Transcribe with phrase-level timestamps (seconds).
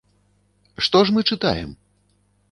[0.85, 1.75] Што ж мы чытаем?